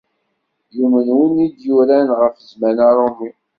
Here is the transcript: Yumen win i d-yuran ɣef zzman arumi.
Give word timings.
Yumen 0.75 1.07
win 1.17 1.35
i 1.45 1.47
d-yuran 1.49 2.07
ɣef 2.19 2.35
zzman 2.47 2.77
arumi. 2.87 3.29